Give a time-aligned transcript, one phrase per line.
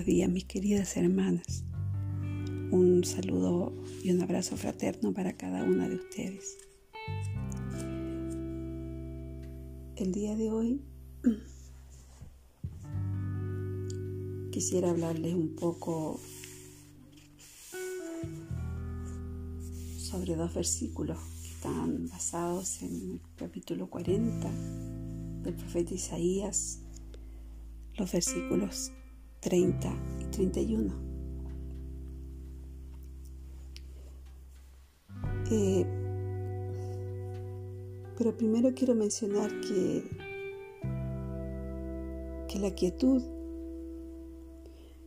[0.00, 1.62] buenos días mis queridas hermanas.
[2.70, 6.56] Un saludo y un abrazo fraterno para cada una de ustedes.
[9.96, 10.80] El día de hoy
[14.52, 16.18] quisiera hablarles un poco
[19.98, 24.50] sobre dos versículos que están basados en el capítulo 40
[25.42, 26.78] del profeta Isaías,
[27.98, 28.92] los versículos
[29.40, 29.88] 30
[30.20, 31.10] y 31.
[35.50, 35.84] Eh,
[38.16, 40.04] pero primero quiero mencionar que,
[42.48, 43.22] que la quietud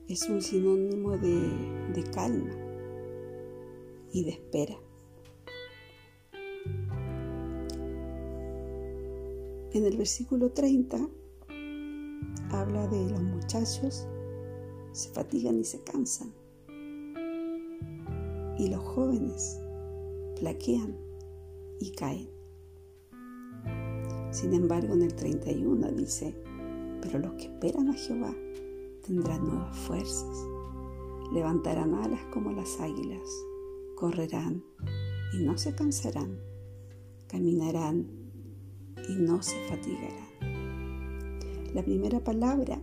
[0.07, 2.51] es un sinónimo de, de calma
[4.11, 4.75] y de espera.
[9.73, 11.07] En el versículo 30
[12.51, 14.07] habla de los muchachos
[14.93, 16.31] se fatigan y se cansan.
[18.57, 19.59] Y los jóvenes
[20.37, 20.95] flaquean
[21.79, 22.29] y caen.
[24.31, 26.35] Sin embargo, en el 31 dice,
[27.01, 28.33] pero los que esperan a Jehová
[29.05, 30.47] tendrán nuevas fuerzas,
[31.33, 33.27] levantarán alas como las águilas,
[33.95, 34.63] correrán
[35.33, 36.39] y no se cansarán,
[37.27, 38.07] caminarán
[39.09, 40.23] y no se fatigarán.
[41.73, 42.79] La primera palabra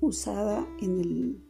[0.00, 1.40] usada en el,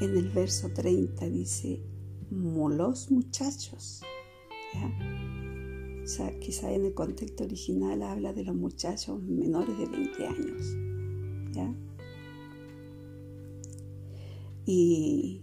[0.00, 1.82] en el verso 30 dice,
[2.30, 4.02] molos muchachos.
[6.02, 10.76] O sea, quizá en el contexto original habla de los muchachos menores de 20 años.
[11.52, 11.74] ¿ya?
[14.66, 15.42] Y,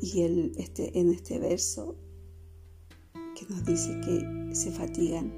[0.00, 1.96] y el, este, en este verso
[3.34, 5.32] que nos dice que se fatigan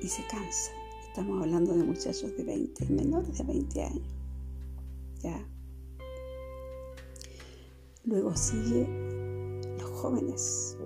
[0.00, 0.81] y se cansan.
[1.12, 4.08] Estamos hablando de muchachos de 20, menores de 20 años.
[5.20, 5.46] Ya.
[8.06, 8.88] Luego sigue
[9.78, 10.78] los jóvenes.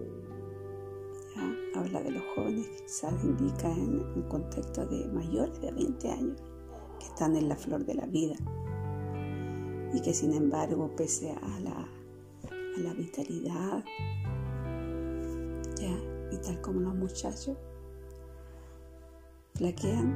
[1.37, 1.79] Ya.
[1.79, 6.43] Habla de los jóvenes, quizás indica en el contexto de mayores de 20 años,
[6.99, 8.35] que están en la flor de la vida.
[9.95, 11.89] Y que sin embargo, pese a la,
[12.51, 13.85] a la vitalidad,
[15.81, 15.97] ya,
[16.33, 17.57] y tal como los muchachos,
[19.57, 20.15] flaquean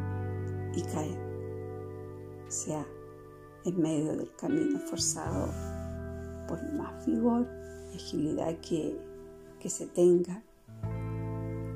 [0.74, 1.18] y caen,
[2.48, 2.86] sea
[3.64, 5.48] en medio del camino forzado
[6.46, 7.46] por más vigor
[7.92, 8.96] y agilidad que,
[9.58, 10.42] que se tenga,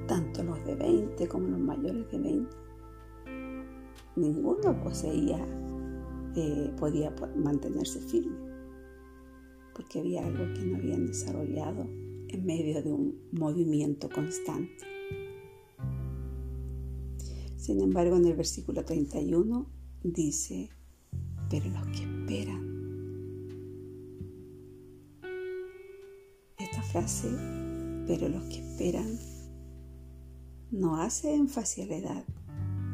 [0.07, 2.57] tanto los de 20 como los mayores de 20.
[4.17, 5.45] Ninguno poseía,
[6.37, 8.37] eh, podía mantenerse firme,
[9.75, 11.87] porque había algo que no habían desarrollado
[12.29, 14.94] en medio de un movimiento constante.
[17.65, 19.67] Sin embargo, en el versículo 31
[20.03, 20.69] dice,
[21.49, 22.63] pero los que esperan.
[26.59, 27.31] Esta frase,
[28.07, 29.19] pero los que esperan,
[30.73, 32.25] no hace énfasis a la edad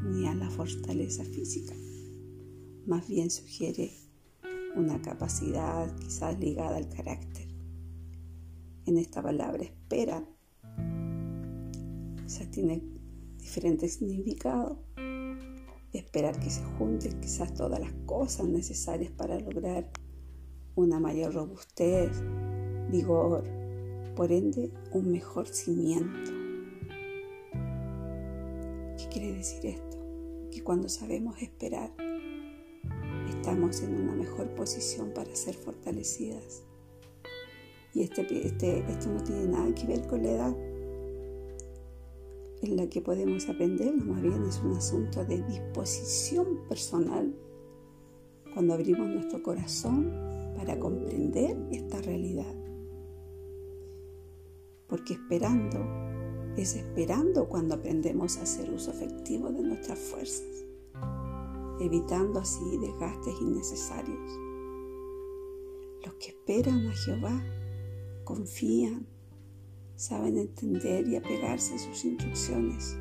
[0.05, 1.75] ni a la fortaleza física.
[2.87, 3.91] Más bien sugiere
[4.77, 7.49] una capacidad quizás ligada al carácter.
[8.87, 10.25] En esta palabra espera,
[12.23, 13.00] o tiene
[13.41, 14.79] diferentes significados.
[15.93, 19.91] Esperar que se junten quizás todas las cosas necesarias para lograr
[20.77, 22.11] una mayor robustez,
[22.91, 23.45] vigor,
[24.15, 26.31] por ende un mejor cimiento.
[28.97, 29.99] ¿Qué quiere decir esto?
[30.51, 31.91] Que cuando sabemos esperar,
[33.29, 36.63] estamos en una mejor posición para ser fortalecidas.
[37.95, 40.70] Y este, este, esto no tiene nada que ver con la edad
[42.63, 47.35] en la que podemos aprender, más bien es un asunto de disposición personal
[48.53, 50.13] cuando abrimos nuestro corazón
[50.57, 52.55] para comprender esta realidad.
[54.89, 55.79] Porque esperando
[56.57, 60.65] es esperando cuando aprendemos a hacer uso efectivo de nuestras fuerzas,
[61.81, 64.39] evitando así desgastes innecesarios.
[66.05, 67.43] Los que esperan a Jehová
[68.25, 69.07] confían
[70.01, 72.97] saben entender y apegarse a sus instrucciones.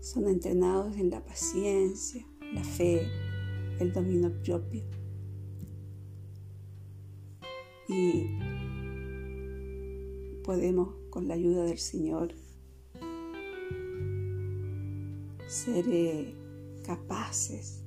[0.00, 3.06] Son entrenados en la paciencia, la fe,
[3.78, 4.82] el dominio propio.
[7.88, 8.24] Y
[10.42, 12.34] podemos, con la ayuda del Señor,
[15.46, 16.34] ser eh,
[16.84, 17.84] capaces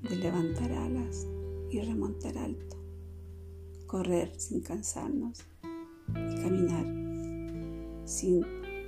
[0.00, 1.26] de levantar alas
[1.70, 2.78] y remontar alto,
[3.86, 5.44] correr sin cansarnos
[6.14, 6.86] y caminar
[8.04, 8.44] sin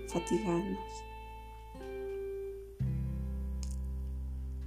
[0.08, 1.12] fatigarnos.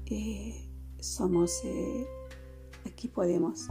[0.08, 0.70] eh,
[1.00, 2.08] somos, eh,
[2.86, 3.68] aquí podemos,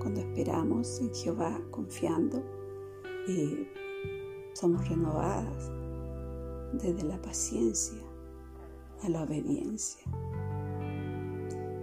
[0.00, 2.42] cuando esperamos en Jehová confiando,
[3.28, 3.70] eh,
[4.54, 5.70] somos renovadas
[6.72, 7.98] desde la paciencia
[9.02, 10.02] a la obediencia.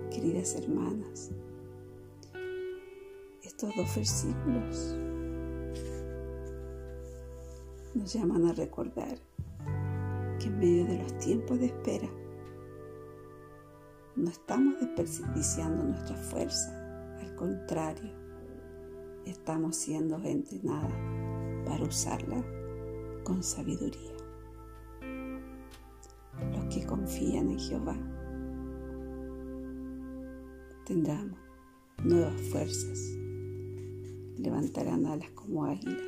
[0.10, 1.32] Queridas hermanas,
[3.44, 4.98] estos dos versículos
[8.00, 9.20] nos llaman a recordar
[10.40, 12.10] que en medio de los tiempos de espera
[14.16, 18.12] no estamos desperdiciando nuestra fuerza, al contrario,
[19.26, 20.94] estamos siendo entrenadas
[21.66, 22.42] para usarla
[23.26, 24.14] con sabiduría.
[26.54, 27.98] Los que confían en Jehová
[30.86, 31.36] tendrán
[32.04, 32.98] nuevas fuerzas,
[34.38, 36.04] levantarán alas como águila,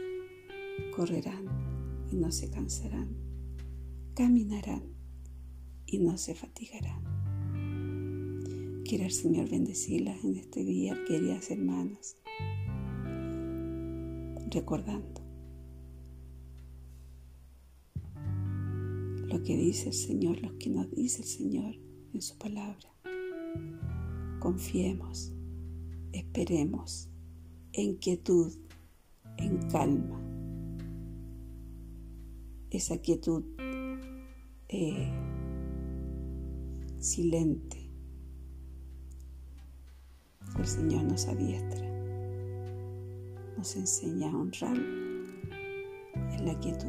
[0.95, 1.70] correrán
[2.11, 3.15] y no se cansarán,
[4.13, 4.83] caminarán
[5.85, 7.03] y no se fatigarán.
[8.85, 12.17] Quiero el Señor bendecirlas en este día, queridas hermanas,
[14.49, 15.21] recordando
[19.25, 21.75] lo que dice el Señor, lo que nos dice el Señor
[22.13, 22.93] en su palabra.
[24.39, 25.31] Confiemos,
[26.11, 27.07] esperemos
[27.71, 28.51] en quietud,
[29.37, 30.31] en calma.
[32.71, 33.44] Esa quietud
[34.69, 35.12] eh,
[37.00, 37.81] silente
[40.59, 41.81] el Señor nos adiestra,
[43.57, 46.88] nos enseña a honrar en la quietud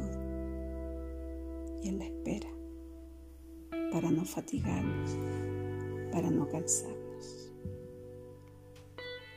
[1.81, 2.49] y en la espera,
[3.91, 5.17] para no fatigarnos,
[6.11, 7.51] para no cansarnos.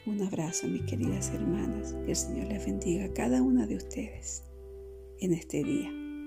[0.07, 4.45] Un abrazo, mis queridas hermanas, que el Señor les bendiga a cada una de ustedes
[5.21, 6.06] en este día.